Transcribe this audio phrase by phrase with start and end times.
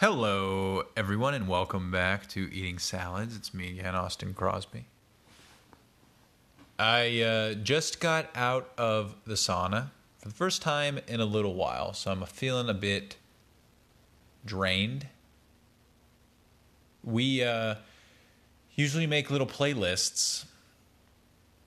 [0.00, 3.36] Hello, everyone, and welcome back to Eating Salads.
[3.36, 4.86] It's me again, Austin Crosby.
[6.78, 11.52] I uh, just got out of the sauna for the first time in a little
[11.52, 13.16] while, so I'm feeling a bit
[14.46, 15.06] drained.
[17.04, 17.74] We uh,
[18.74, 20.46] usually make little playlists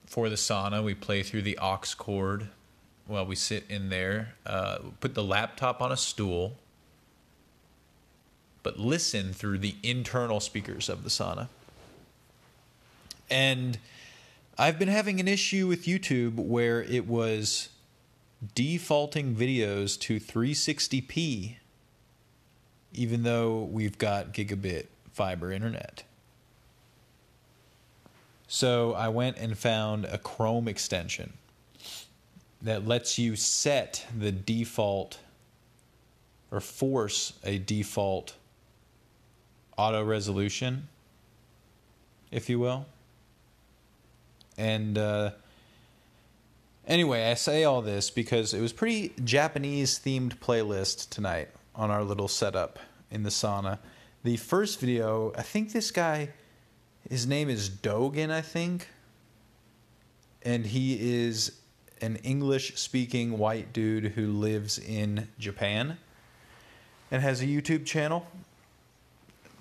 [0.06, 0.82] for the sauna.
[0.82, 2.48] We play through the aux cord
[3.06, 6.56] while we sit in there, uh, put the laptop on a stool
[8.64, 11.46] but listen through the internal speakers of the sauna.
[13.30, 13.78] And
[14.58, 17.68] I've been having an issue with YouTube where it was
[18.54, 21.56] defaulting videos to 360p,
[22.94, 26.02] even though we've got gigabit fiber internet.
[28.48, 31.34] So I went and found a Chrome extension
[32.62, 35.18] that lets you set the default
[36.50, 38.34] or force a default
[39.76, 40.88] auto resolution,
[42.30, 42.86] if you will.
[44.56, 45.30] And uh,
[46.86, 52.04] anyway, I say all this because it was pretty Japanese themed playlist tonight on our
[52.04, 52.78] little setup
[53.10, 53.78] in the sauna.
[54.22, 56.30] The first video, I think this guy,
[57.08, 58.88] his name is Dogen, I think.
[60.42, 61.52] And he is
[62.00, 65.96] an English speaking white dude who lives in Japan
[67.10, 68.26] and has a YouTube channel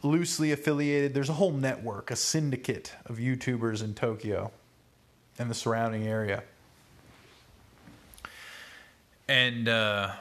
[0.03, 1.13] loosely affiliated.
[1.13, 4.51] There's a whole network, a syndicate of YouTubers in Tokyo
[5.39, 6.43] and the surrounding area.
[9.27, 10.13] And uh,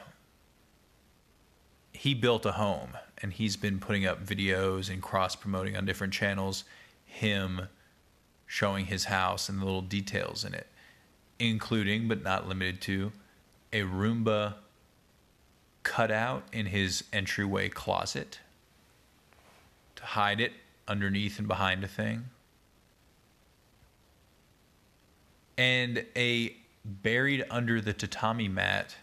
[1.91, 6.13] he built a home, and he's been putting up videos and cross promoting on different
[6.13, 6.63] channels.
[7.05, 7.67] Him
[8.45, 10.67] showing his house and the little details in it,
[11.39, 13.11] including but not limited to
[13.71, 14.55] a Roomba
[15.83, 18.39] cutout in his entryway closet
[20.03, 20.53] hide it
[20.87, 22.25] underneath and behind a thing.
[25.57, 28.95] And a buried under the tatami mat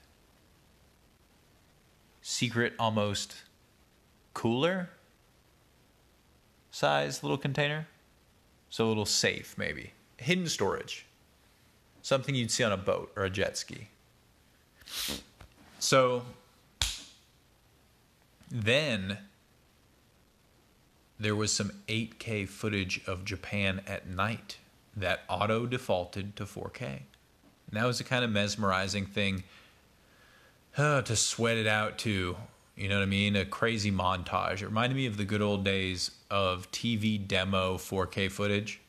[2.22, 3.36] secret almost
[4.34, 4.90] cooler
[6.70, 7.86] size little container.
[8.68, 9.92] So a little safe, maybe.
[10.16, 11.06] Hidden storage.
[12.02, 13.88] Something you'd see on a boat or a jet ski.
[15.78, 16.22] So
[18.50, 19.18] then
[21.20, 24.56] there was some 8K footage of Japan at night
[24.96, 26.82] that auto defaulted to 4K.
[26.82, 27.00] And
[27.72, 29.44] that was a kind of mesmerizing thing
[30.78, 32.36] uh, to sweat it out to.
[32.74, 33.36] You know what I mean?
[33.36, 34.62] A crazy montage.
[34.62, 38.80] It reminded me of the good old days of TV demo 4K footage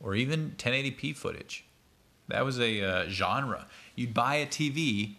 [0.00, 1.64] or even 1080p footage.
[2.28, 3.66] That was a uh, genre.
[3.96, 5.14] You'd buy a TV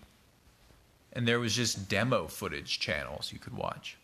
[1.12, 3.98] and there was just demo footage channels you could watch.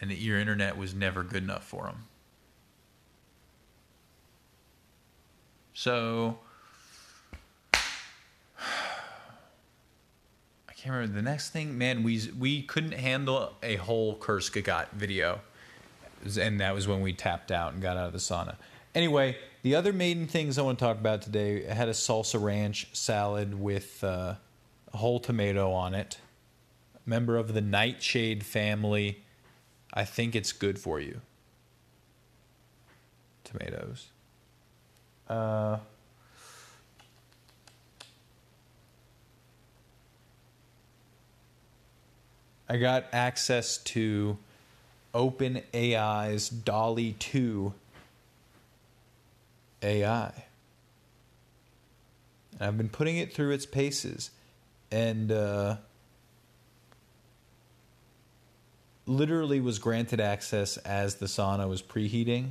[0.00, 2.04] And that your internet was never good enough for them.
[5.72, 6.38] So
[7.74, 7.78] I
[10.74, 11.76] can't remember the next thing.
[11.76, 15.40] Man, we we couldn't handle a whole Kurzgesagt video,
[16.38, 18.56] and that was when we tapped out and got out of the sauna.
[18.94, 21.68] Anyway, the other main things I want to talk about today.
[21.68, 24.36] I had a salsa ranch salad with uh,
[24.94, 26.18] a whole tomato on it.
[27.04, 29.22] Member of the nightshade family
[29.92, 31.20] I think it's good for you.
[33.44, 34.08] Tomatoes.
[35.28, 35.78] Uh,
[42.68, 44.36] I got access to
[45.14, 47.72] OpenAI's DALL-E 2
[49.82, 50.32] AI.
[52.52, 54.30] And I've been putting it through its paces.
[54.90, 55.76] And uh,
[59.06, 62.50] literally was granted access as the sauna was preheating,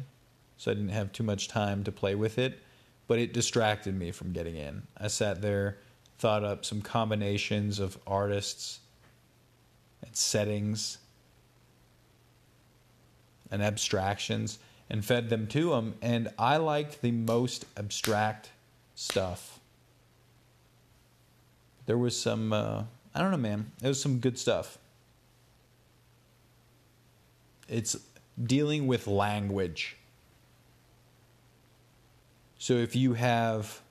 [0.57, 2.59] so I didn't have too much time to play with it,
[3.07, 4.83] but it distracted me from getting in.
[4.97, 5.77] I sat there,
[6.17, 8.79] thought up some combinations of artists
[10.03, 10.97] and settings
[13.52, 14.59] and abstractions
[14.90, 18.52] and fed them to him, and I liked the most abstract
[18.96, 19.59] stuff.
[21.85, 23.72] There was some, uh, I don't know, man.
[23.79, 24.78] There was some good stuff
[27.67, 27.97] it's
[28.41, 29.97] dealing with language.
[32.58, 33.82] So if you have,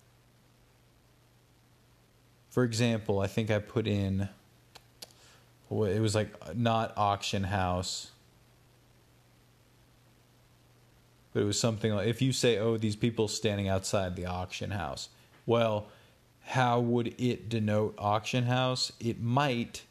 [2.50, 4.28] for example, I think I put in,
[5.70, 8.10] it was like not auction house,
[11.32, 14.70] but it was something like if you say, oh, these people standing outside the auction
[14.70, 15.08] house,
[15.46, 15.88] well,
[16.46, 18.92] how would it denote auction house?
[19.00, 19.82] It might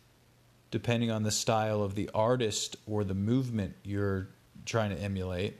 [0.74, 4.28] depending on the style of the artist or the movement you're
[4.66, 5.56] trying to emulate.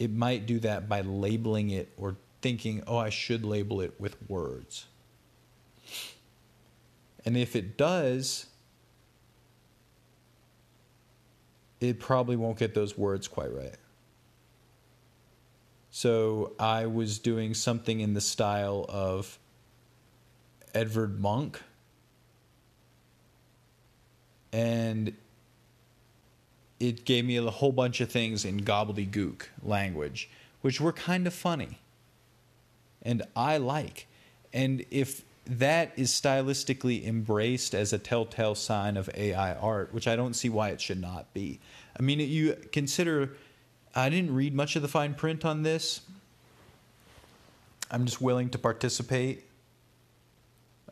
[0.00, 4.16] It might do that by labeling it or thinking, oh, I should label it with
[4.28, 4.86] words.
[7.24, 8.46] And if it does,
[11.78, 13.76] it probably won't get those words quite right.
[15.92, 19.38] So I was doing something in the style of
[20.74, 21.58] Edvard Munch.
[24.52, 25.14] And
[26.78, 30.30] it gave me a whole bunch of things in gobbledygook language,
[30.62, 31.78] which were kind of funny.
[33.02, 34.06] And I like.
[34.52, 40.16] And if that is stylistically embraced as a telltale sign of AI art, which I
[40.16, 41.60] don't see why it should not be.
[41.98, 43.30] I mean, you consider,
[43.94, 46.02] I didn't read much of the fine print on this.
[47.90, 49.44] I'm just willing to participate.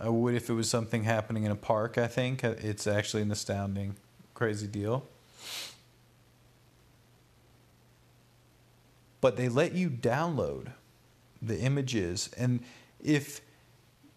[0.00, 2.44] I would if it was something happening in a park, I think.
[2.44, 3.96] Uh, it's actually an astounding,
[4.34, 5.06] crazy deal.
[9.20, 10.72] But they let you download
[11.42, 12.30] the images.
[12.36, 12.60] And
[13.02, 13.40] if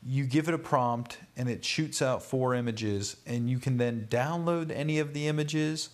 [0.05, 4.07] you give it a prompt and it shoots out four images, and you can then
[4.09, 5.89] download any of the images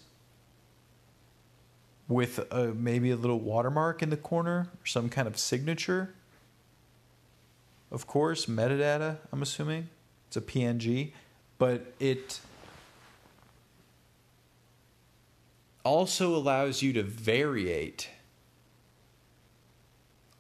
[2.10, 6.14] with a, maybe a little watermark in the corner or some kind of signature.
[7.92, 9.90] Of course, metadata, I'm assuming.
[10.28, 11.14] It's a PNG,
[11.58, 12.42] but it
[15.84, 18.08] also allows you to variate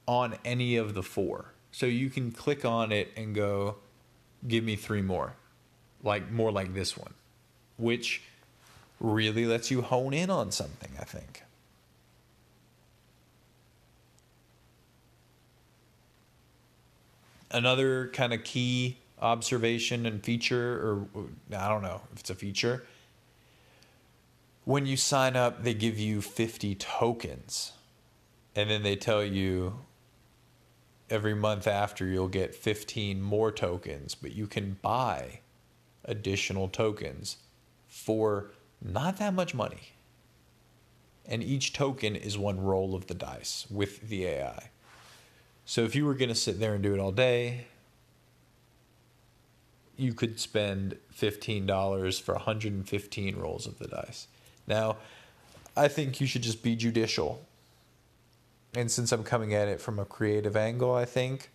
[0.06, 1.54] on any of the four.
[1.72, 3.78] So you can click on it and go,
[4.48, 5.34] give me three more,
[6.04, 7.14] like more like this one,
[7.78, 8.24] which
[9.00, 11.44] really lets you hone in on something, I think.
[17.52, 22.86] Another kind of key observation and feature, or I don't know if it's a feature.
[24.66, 27.72] When you sign up, they give you 50 tokens.
[28.56, 29.80] And then they tell you
[31.10, 35.40] every month after you'll get 15 more tokens, but you can buy
[36.04, 37.38] additional tokens
[37.88, 38.52] for
[38.82, 39.94] not that much money.
[41.26, 44.70] And each token is one roll of the dice with the AI.
[45.68, 47.68] So if you were going to sit there and do it all day,
[49.96, 54.28] you could spend $15 for 115 rolls of the dice.
[54.66, 54.98] Now,
[55.76, 57.46] I think you should just be judicial
[58.78, 61.50] and since I'm coming at it from a creative angle, I think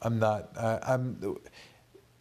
[0.00, 0.50] I'm not.
[0.56, 1.36] Uh, I'm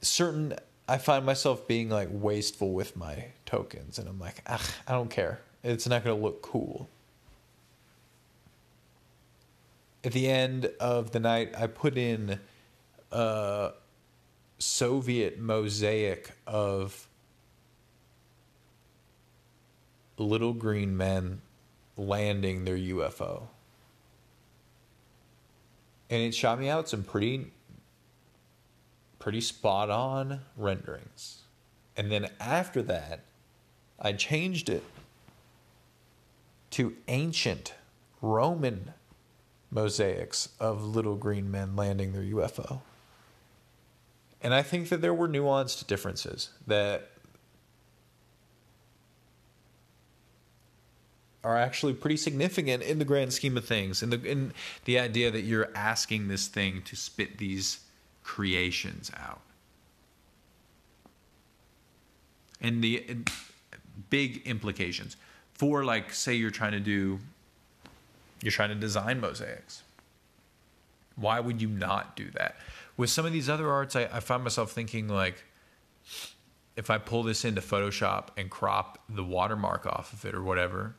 [0.01, 0.53] certain.
[0.87, 5.09] I find myself being like wasteful with my tokens, and I'm like, ah, I don't
[5.09, 5.39] care.
[5.63, 6.89] It's not going to look cool.
[10.03, 12.39] At the end of the night, I put in
[13.11, 13.71] a
[14.57, 17.07] Soviet mosaic of
[20.17, 21.41] little green men
[21.97, 23.47] landing their UFO.
[26.09, 27.51] And it shot me out some pretty
[29.19, 31.39] pretty spot on renderings.
[31.97, 33.25] And then after that,
[33.99, 34.83] I changed it
[36.71, 37.73] to ancient
[38.21, 38.93] Roman
[39.71, 42.81] mosaics of little green men landing their UFO.
[44.41, 47.09] And I think that there were nuanced differences that
[51.43, 54.03] are actually pretty significant in the grand scheme of things.
[54.03, 54.53] In the in
[54.85, 57.79] the idea that you're asking this thing to spit these
[58.23, 59.41] creations out.
[62.61, 63.17] And the
[64.09, 65.15] big implications
[65.53, 67.19] for like say you're trying to do
[68.41, 69.83] you're trying to design mosaics.
[71.15, 72.55] Why would you not do that?
[72.95, 75.43] With some of these other arts, I, I find myself thinking like
[76.75, 80.95] if I pull this into Photoshop and crop the watermark off of it or whatever,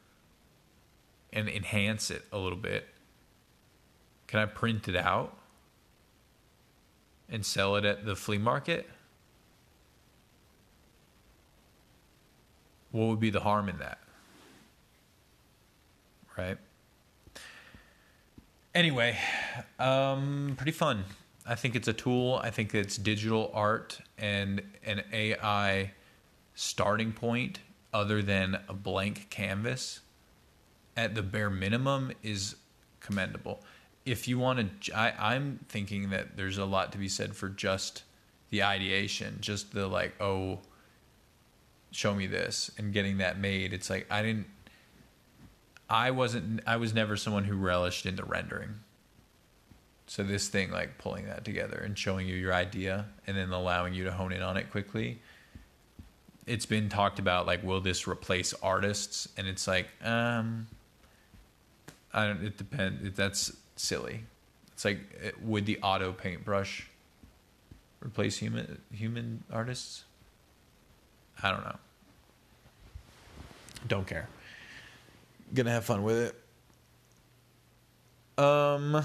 [1.33, 2.89] and enhance it a little bit,
[4.27, 5.37] can I print it out
[7.29, 8.89] and sell it at the flea market?
[12.91, 13.99] What would be the harm in that?
[16.37, 16.59] Right?
[18.75, 19.19] Anyway,
[19.81, 21.05] um, pretty fun.
[21.45, 22.41] I think it's a tool.
[22.43, 25.93] I think it's digital art and an AI
[26.55, 27.59] starting point
[27.93, 30.01] other than a blank canvas
[30.97, 32.57] at the bare minimum is
[33.01, 33.65] commendable.
[34.05, 37.49] If you want to, I, I'm thinking that there's a lot to be said for
[37.49, 38.05] just
[38.51, 40.61] the ideation, just the like, oh,
[41.91, 43.73] show me this and getting that made.
[43.73, 44.47] It's like I didn't,
[45.91, 48.77] I wasn't, I was never someone who relished in the rendering.
[50.07, 53.93] So this thing, like pulling that together and showing you your idea and then allowing
[53.93, 55.21] you to hone in on it quickly,
[56.47, 59.29] it's been talked about like, will this replace artists?
[59.37, 60.67] And it's like, um,
[62.13, 62.45] I don't.
[62.45, 63.17] It depends.
[63.17, 64.25] That's silly.
[64.73, 64.99] It's like,
[65.43, 66.89] would the auto paintbrush
[68.01, 70.05] replace human human artists?
[71.43, 71.77] I don't know.
[73.87, 74.29] Don't care.
[75.53, 76.35] Gonna have fun with
[78.39, 78.43] it.
[78.43, 79.05] Um,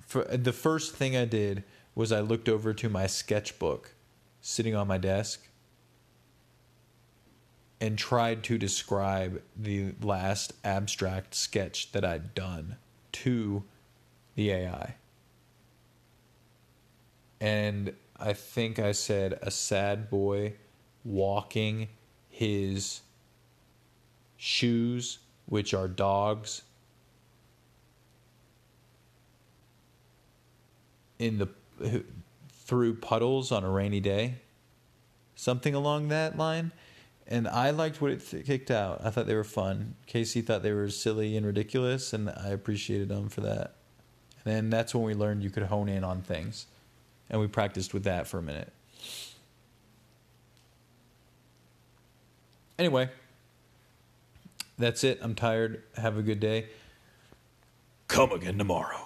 [0.00, 3.94] for the first thing I did was I looked over to my sketchbook
[4.40, 5.48] sitting on my desk
[7.80, 12.76] and tried to describe the last abstract sketch that I'd done
[13.12, 13.64] to
[14.34, 14.94] the AI.
[17.40, 20.54] And I think I said a sad boy
[21.04, 21.88] walking
[22.28, 23.02] his
[24.36, 26.62] shoes, which are dogs,
[31.18, 31.48] in the
[32.50, 34.34] through puddles on a rainy day,
[35.34, 36.72] something along that line.
[37.28, 39.00] And I liked what it th- kicked out.
[39.04, 39.94] I thought they were fun.
[40.06, 43.74] Casey thought they were silly and ridiculous, and I appreciated them for that.
[44.44, 46.66] And then that's when we learned you could hone in on things,
[47.28, 48.72] and we practiced with that for a minute.
[52.78, 53.08] Anyway,
[54.78, 55.18] that's it.
[55.22, 55.82] I'm tired.
[55.96, 56.66] Have a good day.
[58.08, 59.05] Come again tomorrow.